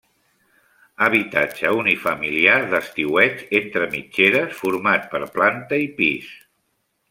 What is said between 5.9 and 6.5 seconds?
pis.